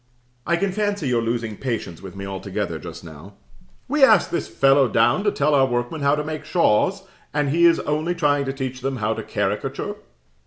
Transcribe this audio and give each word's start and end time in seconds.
I 0.47 0.55
can 0.55 0.71
fancy 0.71 1.07
your 1.09 1.21
losing 1.21 1.57
patience 1.57 2.01
with 2.01 2.15
me 2.15 2.25
altogether 2.25 2.79
just 2.79 3.03
now. 3.03 3.35
"We 3.87 4.03
asked 4.03 4.31
this 4.31 4.47
fellow 4.47 4.87
down 4.87 5.23
to 5.25 5.31
tell 5.31 5.53
our 5.53 5.67
workmen 5.67 6.01
how 6.01 6.15
to 6.15 6.23
make 6.23 6.43
shawls, 6.43 7.03
and 7.35 7.49
he 7.49 7.65
is 7.65 7.79
only 7.81 8.15
trying 8.15 8.45
to 8.45 8.53
teach 8.53 8.81
them 8.81 8.95
how 8.97 9.13
to 9.13 9.21
caricature." 9.21 9.97